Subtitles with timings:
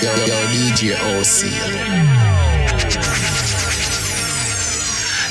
[0.00, 1.52] Yo, yo, DJ OC.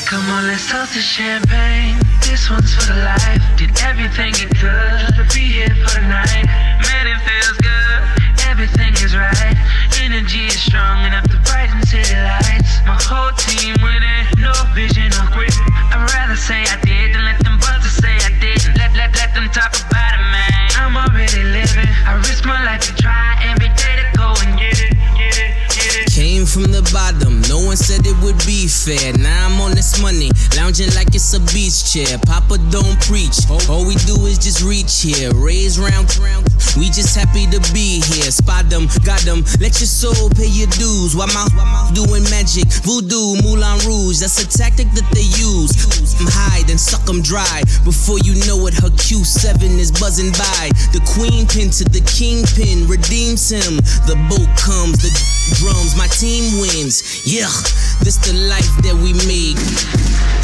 [0.06, 1.98] Come on, let's toast to champagne.
[2.22, 3.42] This one's for the life.
[3.58, 6.46] Did everything it could to be here for the night.
[6.86, 8.46] Man, it feels good.
[8.46, 9.58] Everything is right.
[10.04, 12.78] Energy is strong enough to brighten city lights.
[12.86, 15.50] My whole team winning, no vision or quit.
[15.90, 16.78] I'd rather say I
[28.10, 29.14] it would be fair.
[29.14, 32.18] Now I'm on this money, lounging like it's a beach chair.
[32.26, 35.30] Papa don't preach, all we do is just reach here.
[35.38, 36.50] Raise round, round.
[36.78, 38.30] We just happy to be here.
[38.34, 39.46] Spot them, got them.
[39.62, 41.16] Let your soul pay your dues.
[41.16, 44.20] Why while mouth doing magic, voodoo, Moulin Rouge.
[44.20, 45.72] That's a tactic that they use.
[46.20, 47.62] I'm high, then suck them dry.
[47.86, 50.74] Before you know it, her Q7 is buzzing by.
[50.92, 53.78] The queen pin to the kingpin redeems him.
[54.10, 55.14] The boat comes, the
[55.58, 57.26] drums, my team wins.
[57.26, 57.50] Yeah,
[58.04, 59.58] this the life that we made.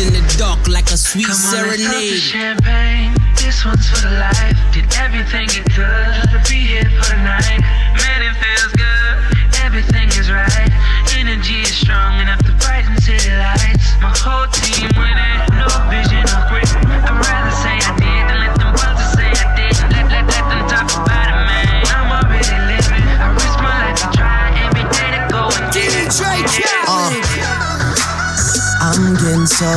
[0.01, 2.19] In the dark, like a sweet Come on, serenade.
[2.19, 3.15] champagne.
[3.39, 4.57] This one's for the life.
[4.73, 7.61] Did everything it could to be here for the night.
[7.95, 9.15] Man, it feels good.
[9.63, 10.71] Everything is right.
[11.15, 13.95] Energy is strong enough to brighten city lights.
[14.01, 14.44] My whole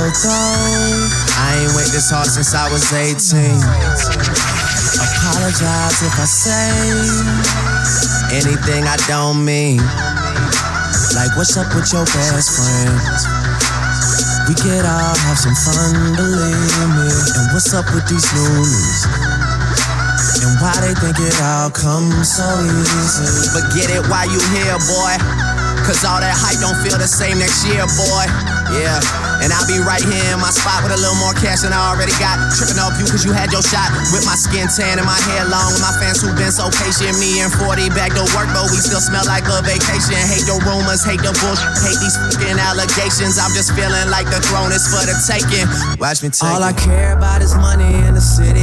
[0.08, 3.60] I ain't wait this hard since I was 18.
[5.04, 6.72] Apologize if I say
[8.32, 9.84] anything I don't mean.
[11.12, 12.96] Like, what's up with your best friend?
[14.48, 17.12] We could all have some fun, believe me.
[17.36, 19.04] And what's up with these loonies?
[20.40, 23.28] And why they think it all comes so easy?
[23.52, 25.20] But get it while you here, boy.
[25.84, 28.24] Cause all that hype don't feel the same next year, boy.
[28.72, 29.27] Yeah.
[29.38, 31.94] And I'll be right here in my spot with a little more cash than I
[31.94, 32.36] already got.
[32.58, 33.88] Tripping off you cause you had your shot.
[34.10, 35.70] With my skin tan and my hair long.
[35.70, 37.14] With my fans who've been so patient.
[37.22, 40.18] Me and 40 back to work, but we still smell like a vacation.
[40.26, 43.38] Hate the rumors, hate the bullshit, hate these fucking allegations.
[43.38, 45.70] I'm just feeling like the throne is for the taking.
[46.02, 48.57] Watch me take All I care about is money in the city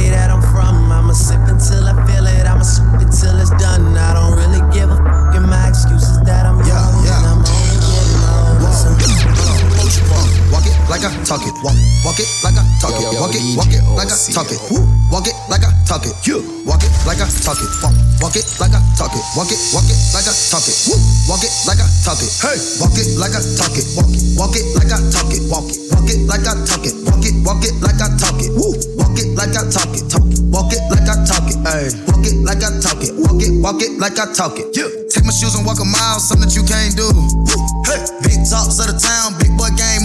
[14.36, 14.60] talk it.
[15.08, 16.12] Walk it like I talk it.
[16.68, 17.72] Walk it like I talk it.
[18.20, 19.24] Walk, it like I talk it.
[19.32, 20.76] Walk it, walk it like I talk it.
[21.24, 22.28] Walk it like I talk it.
[22.44, 23.88] Hey, walk it like I talk it.
[23.96, 25.40] Walk it, walk it like I talk it.
[25.48, 26.92] Walk it, walk it like I talk it.
[27.08, 28.52] Walk it, walk it like I talk it.
[28.52, 30.04] Walk it like I talk it.
[30.52, 31.56] Walk it like I talk it.
[31.64, 33.16] Hey, walk it like I talk it.
[33.16, 34.68] Walk it, walk it like I talk it.
[34.76, 34.92] Yeah.
[35.08, 37.08] Take my shoes and walk a mile, something that you can't do.
[37.88, 39.95] Hey, big talks of the town, big boy gang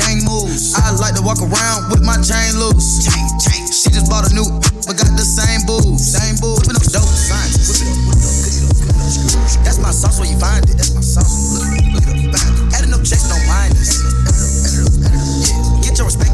[0.00, 0.72] gang moves.
[0.72, 3.04] I like to walk around with my chain loose.
[3.04, 3.62] Chain, chain.
[3.68, 4.48] She just bought a new,
[4.88, 6.64] but got the same booze, same booze.
[6.64, 7.68] Whipping up dope scientist.
[7.68, 9.64] Whip it up, whip it up, cook it up, cook it up.
[9.64, 10.76] That's my sauce where you find it.
[10.80, 11.52] That's my sauce.
[11.52, 12.74] Look, look it up, find it.
[12.80, 14.00] Adding up checks, don't mind us.
[14.00, 15.36] Add it up, add it up, add it up.
[15.44, 15.84] Yeah.
[15.84, 16.29] Get your respect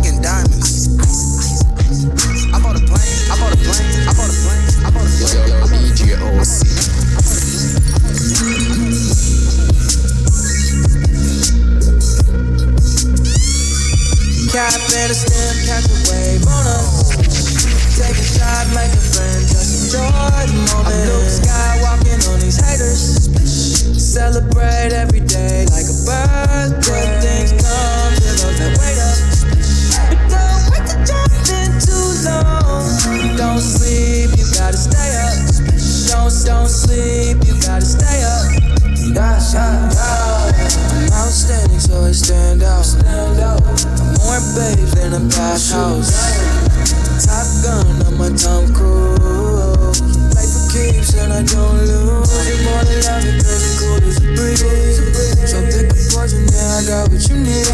[56.97, 57.69] got what you need.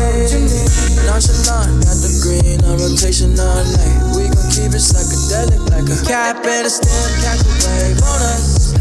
[1.06, 4.18] Nonchalant, got the green on rotation all night.
[4.18, 8.20] We gon' keep it psychedelic like a cap and a stem, catch a wave on
[8.34, 8.74] us.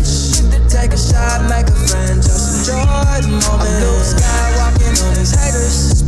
[0.71, 3.69] Take a shot, make a friend, just enjoy the moment.
[3.69, 6.01] I'm Luke Skywalking on these haters.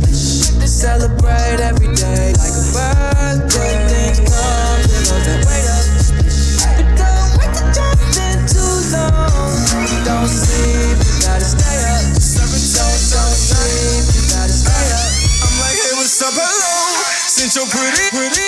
[0.64, 3.23] Celebrate every day like a birthday.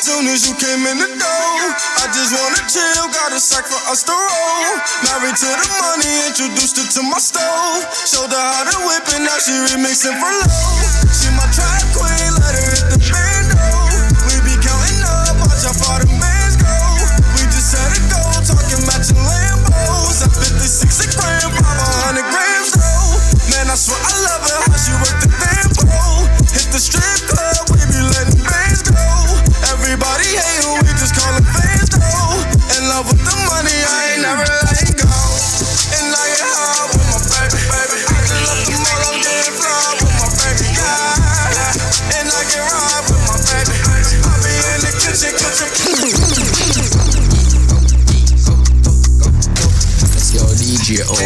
[0.06, 1.58] Soon as you came in the door,
[1.99, 3.11] I just wanna chill.
[3.11, 4.79] Got a sack for us to roll.
[5.03, 7.82] Married to the money, introduced her to my stove.
[8.06, 10.62] Showed her how to whip it, now she remixing for low.
[11.11, 12.99] She my track queen, let her hit the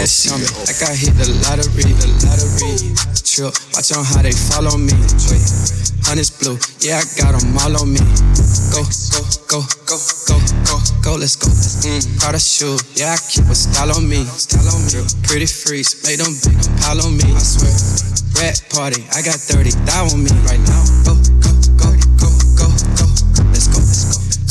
[0.00, 2.73] Ass on me, like I hit the lottery, the lottery.
[3.20, 4.97] Trip, watch on how they follow me.
[5.29, 5.44] Wait,
[6.08, 8.00] honey's blue, yeah, I got them all on me.
[8.73, 11.52] Go, go, go, go, go, go, go, let's go.
[11.85, 14.25] Mm, Prada shoe, yeah, I keep a style on me.
[14.25, 15.05] Style on me.
[15.29, 17.29] Pretty freaks, make them big pile on me.
[17.37, 17.69] I swear.
[18.41, 20.81] Rat party, I got 30 thou on me right now.
[21.05, 21.12] Go,
[21.44, 21.50] go,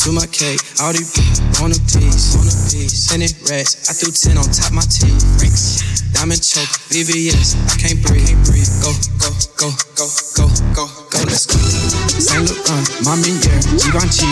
[0.10, 1.14] To my cake, all these
[1.62, 3.14] on a piece, on a piece.
[3.14, 5.22] Tenant rats, I threw 10 on top my teeth.
[6.18, 8.26] Diamond choke, VVS, I can't breathe.
[8.82, 8.90] Go,
[9.22, 11.62] go, go, go, go, go, go, let's go.
[12.18, 14.26] Saint Laurent, Mommy yeah, Givenchy.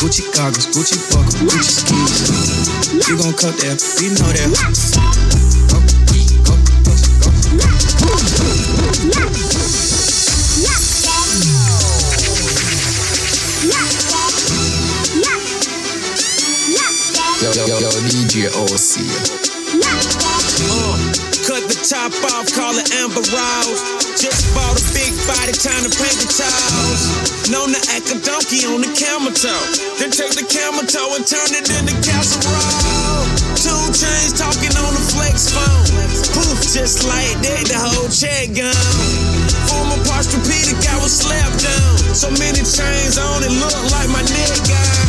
[0.00, 3.06] Gucci goggles, Gucci buckle, Gucci skis.
[3.06, 5.01] You gon' cut there, we know that.
[18.92, 20.68] DJ OC.
[20.68, 20.96] Uh,
[21.48, 23.80] cut the top off, call it Amber Rose.
[24.20, 27.48] Just bought a big body, time to paint the toes.
[27.48, 29.64] Known to act a donkey on the camel toe.
[29.96, 33.24] Then take the camel toe and turn it into casserole.
[33.56, 35.88] Two chains talking on the flex phone.
[36.36, 38.76] Poof, just like that, the whole check gone.
[39.72, 41.96] Former Posturepedic, I was slapped down.
[42.12, 45.01] So many chains on it, look like my neck gone.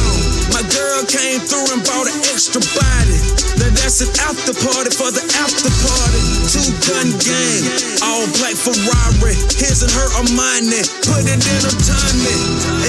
[0.73, 3.17] Girl came through and bought an extra body.
[3.61, 6.21] Now that's an after party for the after party.
[6.49, 7.61] Two gun gang,
[8.01, 9.37] all black Ferrari.
[9.53, 12.37] His and her Armani, put it in a tummy.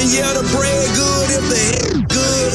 [0.01, 2.53] And yeah, the bread good if the head good.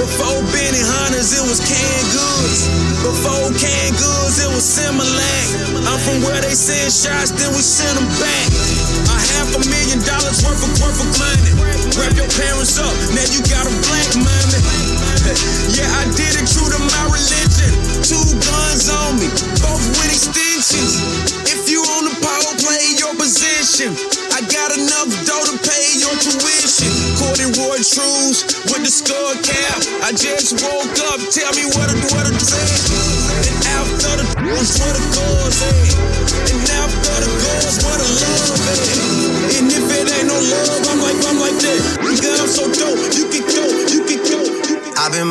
[0.00, 2.64] Before Benihana's, it was canned goods.
[3.04, 5.84] Before canned goods, it was Similac.
[5.84, 8.79] I'm from where they send shots, then we send them back.
[9.10, 11.52] A half a million dollars worth of worth of money.
[11.98, 14.60] Wrap your parents up, now you got a black mommy.
[15.74, 17.74] yeah, I did it true to my religion.
[18.06, 19.26] Two guns on me,
[19.58, 21.02] both with extensions.
[21.50, 23.98] If you on the power play your position,
[24.30, 26.90] I got enough dough to pay your tuition.
[27.18, 29.78] Corduroy trues with the skull cap.
[30.06, 32.62] I just woke up, tell me what to what to say.
[33.50, 35.69] And after the was where the cause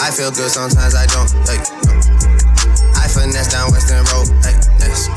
[0.00, 1.28] I feel good sometimes I don't.
[1.44, 1.92] Hey, no.
[2.96, 4.32] I finesse down Weston Road.
[4.40, 5.12] Hey, yes.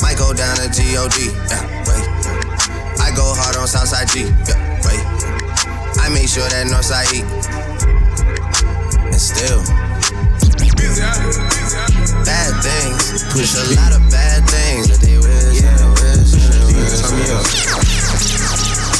[0.00, 1.12] Might go down to God.
[1.12, 2.04] Yeah, wait.
[3.04, 4.32] I go hard on Southside G.
[4.48, 4.56] Yeah,
[4.88, 5.04] wait.
[6.00, 7.28] I make sure that Northside eat.
[9.12, 9.60] And still,
[12.24, 15.60] bad things push a lot of bad things that they wish.
[15.60, 16.32] Yeah, wish.
[16.32, 16.96] Yeah, wish.
[17.04, 17.44] Turn me up.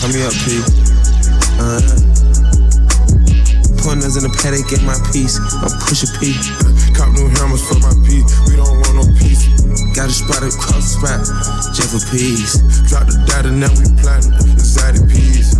[0.00, 0.77] Turn me up, P.
[4.48, 5.36] Pointers in the get my piece.
[5.60, 6.32] I'm push a P.
[6.96, 8.22] Cop new hammers for my P.
[8.48, 9.44] We don't want no peace.
[9.94, 11.20] Got a spot across the spot,
[11.76, 12.56] just for peace.
[12.88, 15.52] Drop the data, now we plotting exotic peas.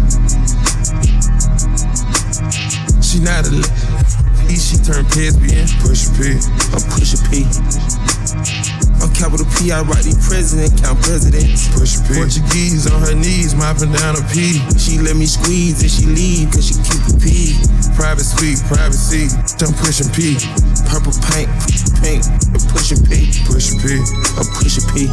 [3.05, 5.69] She not a li- she turned lesbian.
[5.85, 6.41] Push a P.
[6.73, 8.78] I'm push a P.
[9.19, 11.67] I'm capital P, I write the president, count presidents.
[11.75, 12.15] Push P.
[12.15, 14.63] Portuguese on her knees, mopping down a P.
[14.79, 17.59] She let me squeeze and she leave, cause she keep a P.
[17.99, 19.27] Private suite, privacy,
[19.59, 20.39] I'm pushing P.
[20.87, 21.51] Purple paint,
[21.99, 23.27] paint, and pushing P.
[23.43, 23.99] Push a P.
[24.39, 25.11] I'm push a P.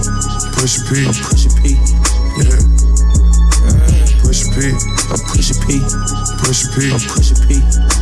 [0.53, 1.01] Push a P.
[1.01, 1.73] I'm push a P.
[2.45, 2.61] Yeah.
[4.21, 5.05] Push a P.
[5.65, 5.81] P.
[6.45, 6.93] Push P.
[6.93, 7.94] I'm Pusha P.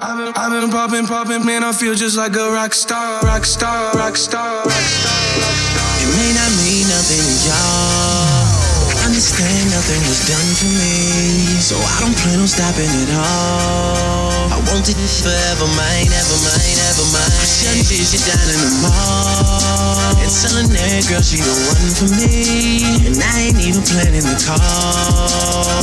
[0.00, 1.62] been, I've been, I've been popping, popping, man.
[1.62, 5.90] I feel just like a rock star, rock star, rock star, rock star, rock star.
[6.02, 8.64] It may not mean nothing to y'all.
[9.04, 11.60] Understand nothing was done for me.
[11.60, 14.50] So I don't plan on stopping at all.
[14.50, 17.44] I want it forever, mine, ever mine, ever mine.
[17.44, 20.16] Shutting shit down in the mall.
[20.18, 23.12] And telling that girl she the one for me.
[23.12, 24.58] And I ain't even planning the call.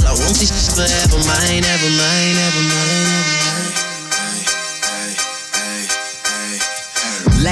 [0.04, 3.51] I want this forever, mine, ever mine, ever mine, ever mine.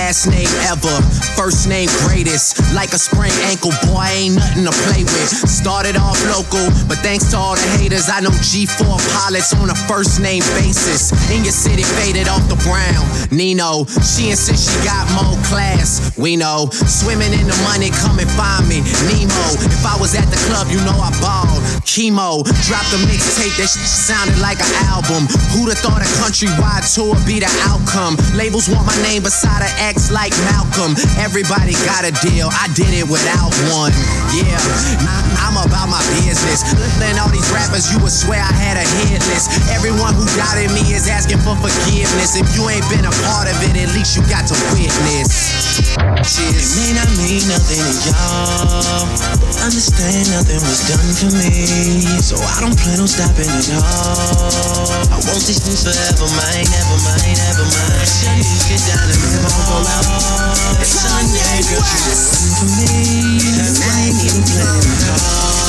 [0.10, 0.98] Last name ever,
[1.38, 2.58] first name greatest.
[2.74, 5.30] Like a sprained ankle, boy, ain't nothing to play with.
[5.46, 9.78] Started off local, but thanks to all the haters, I know G4 pilots on a
[9.86, 11.14] first name basis.
[11.30, 13.06] In your city, faded off the brown.
[13.30, 16.18] Nino, she insists she got more class.
[16.18, 18.82] We know, swimming in the money, come and find me.
[19.14, 21.62] Nemo, if I was at the club, you know I balled.
[21.86, 25.30] Chemo, dropped a mixtape that shit sounded like an album.
[25.54, 28.18] Who'da thought a countrywide tour be the outcome?
[28.34, 30.96] Labels want my name beside an X like Malcolm.
[31.20, 33.92] Everybody got a deal, I did it without one.
[34.32, 34.56] Yeah,
[35.44, 36.64] I'm about my business.
[36.80, 39.52] Listening all these rappers, you would swear I had a hit list.
[39.76, 42.40] Everyone who doubted me is asking for forgiveness.
[42.40, 45.68] If you ain't been a part of it, at least you got to witness.
[46.00, 49.04] It may not mean nothing to y'all.
[49.60, 52.08] Understand nothing was done for me.
[52.24, 54.96] So I don't plan on stopping at all.
[55.12, 58.08] I want this thing forever, mine, ever mine, ever mine.
[58.08, 59.44] Shut this shit down and move
[59.76, 59.89] on.
[60.80, 61.82] It's that girl.
[61.82, 63.42] The one for me.
[63.58, 65.60] And I ain't even planning at all.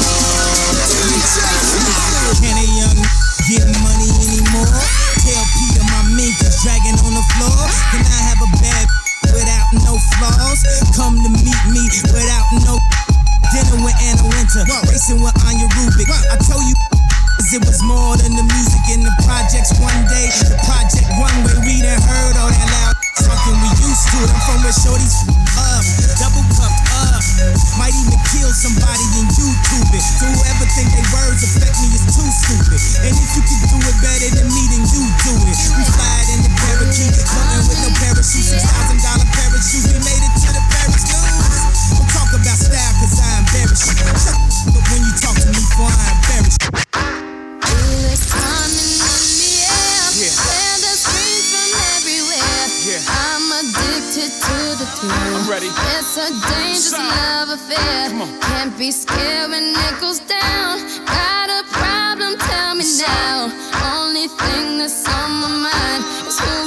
[55.03, 55.69] I'm ready.
[55.97, 58.11] It's a dangerous love affair.
[58.43, 60.77] Can't be scared when it goes down.
[61.07, 62.37] Got a problem?
[62.37, 63.49] Tell me now.
[63.97, 66.60] Only thing that's on my mind is who's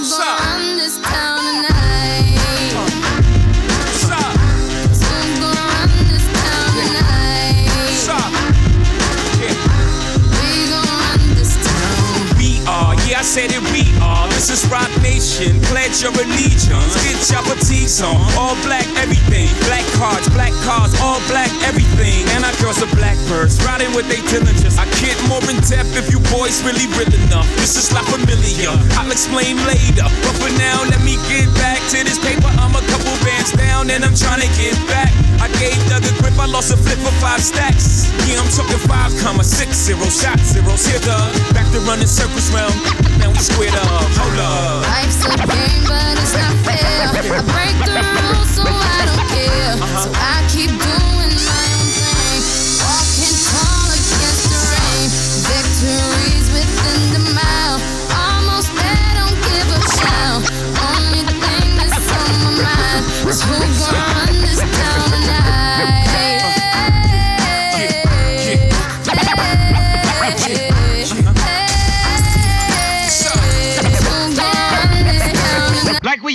[13.34, 14.30] said it, we are.
[14.38, 15.58] This is Roc Nation.
[15.74, 16.94] Pledge your allegiance.
[17.02, 18.22] Get your petite on.
[18.38, 19.50] All black, everything.
[19.66, 22.30] Black cards, black cars, all black, everything.
[22.38, 24.78] And our girls are blackbirds, riding with they diligence.
[24.78, 27.50] I can't more in depth if you boys really real enough.
[27.58, 28.70] This is not familiar.
[29.02, 30.06] I'll explain later.
[30.06, 32.54] But for now, let me get back to this paper.
[32.62, 35.10] I'm a couple bands down and I'm trying to get back.
[35.42, 38.14] I gave Doug a grip, I lost a flip for five stacks.
[38.30, 40.86] Yeah, I'm talking five comma six zero shot zeros.
[40.86, 41.34] Here, Doug.
[41.58, 42.78] Back to running circles round.
[43.24, 43.88] Now we squared up.
[43.88, 44.23] Uh, up.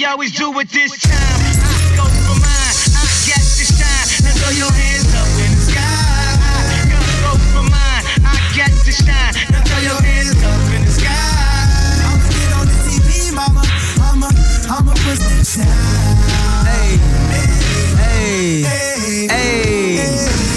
[0.09, 1.13] Always do it this time.
[1.13, 4.09] I go for mine, I got to shine.
[4.25, 5.85] Now throw your hands up in the sky.
[5.85, 6.89] I
[7.21, 9.37] go for mine, I got to shine.
[9.53, 11.13] Now throw your hands up in the sky.
[12.09, 13.61] I'ma get on the TV, mama.
[14.01, 14.33] I'ma,
[14.73, 16.17] I'ma put the shine.
[16.65, 16.97] Hey,
[18.01, 18.65] hey,
[19.29, 20.09] hey,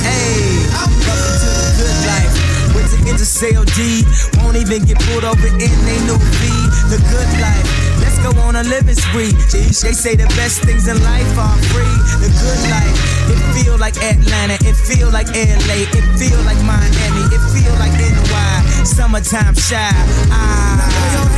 [0.07, 0.63] hey.
[0.71, 2.33] Welcome to the good life.
[2.71, 4.07] With the intercell D,
[4.39, 6.47] won't even get pulled over in they new V.
[6.87, 7.80] The good life.
[8.61, 9.31] A living spree.
[9.51, 11.97] They they say the best things in life are free.
[12.21, 12.93] The good life.
[13.33, 14.53] It feel like Atlanta.
[14.69, 15.89] It feel like LA.
[15.97, 17.23] It feel like Miami.
[17.33, 18.83] It feel like NY.
[18.83, 19.89] Summertime shy.
[20.29, 21.30] Ah.